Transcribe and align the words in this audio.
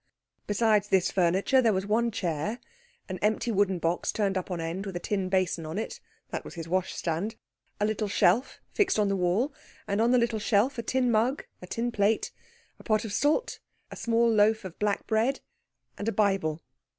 Besides 0.47 0.87
this 0.87 1.11
furniture, 1.11 1.61
there 1.61 1.73
was 1.73 1.85
one 1.85 2.09
chair, 2.09 2.57
an 3.07 3.19
empty 3.21 3.51
wooden 3.51 3.77
box 3.77 4.11
turned 4.11 4.35
up 4.35 4.49
on 4.49 4.59
end, 4.59 4.87
with 4.87 4.95
a 4.95 4.99
tin 4.99 5.29
basin 5.29 5.63
on 5.63 5.77
it 5.77 5.99
that 6.31 6.43
was 6.43 6.55
his 6.55 6.67
washstand 6.67 7.35
a 7.79 7.85
little 7.85 8.07
shelf 8.07 8.59
fixed 8.73 8.97
on 8.97 9.09
the 9.09 9.15
wall, 9.15 9.53
and 9.87 10.01
on 10.01 10.09
the 10.09 10.17
little 10.17 10.39
shelf 10.39 10.79
a 10.79 10.81
tin 10.81 11.11
mug, 11.11 11.45
a 11.61 11.67
tin 11.67 11.91
plate, 11.91 12.31
a 12.79 12.83
pot 12.83 13.05
of 13.05 13.13
salt, 13.13 13.59
a 13.91 13.95
small 13.95 14.27
loaf 14.27 14.65
of 14.65 14.79
black 14.79 15.05
bread, 15.05 15.39
and 15.99 16.09
a 16.09 16.11
Bible. 16.11 16.63